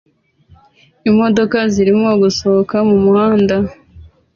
[1.09, 3.55] Imodoka zirimo gusohoka mumuhanda